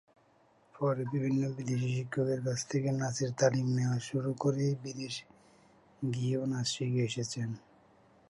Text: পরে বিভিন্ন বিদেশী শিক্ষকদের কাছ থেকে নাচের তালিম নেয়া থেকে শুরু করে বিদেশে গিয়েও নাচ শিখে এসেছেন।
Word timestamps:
পরে 0.75 1.03
বিভিন্ন 1.13 1.41
বিদেশী 1.57 1.89
শিক্ষকদের 1.95 2.39
কাছ 2.45 2.59
থেকে 2.67 2.89
নাচের 2.91 3.31
তালিম 3.39 3.67
নেয়া 3.75 3.95
থেকে 3.95 4.07
শুরু 4.09 4.31
করে 4.43 4.65
বিদেশে 4.83 5.25
গিয়েও 6.01 6.43
নাচ 6.45 6.67
শিখে 6.75 7.01
এসেছেন। 7.09 7.49